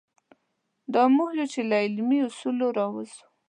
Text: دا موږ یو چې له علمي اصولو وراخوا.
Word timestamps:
دا 0.93 1.03
موږ 1.15 1.29
یو 1.39 1.47
چې 1.53 1.61
له 1.69 1.75
علمي 1.83 2.19
اصولو 2.27 2.63
وراخوا. 2.69 3.05